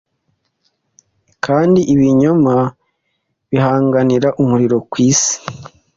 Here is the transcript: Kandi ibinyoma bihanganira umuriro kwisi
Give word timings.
Kandi 1.45 1.79
ibinyoma 1.93 2.55
bihanganira 3.49 4.27
umuriro 4.41 4.77
kwisi 4.91 5.35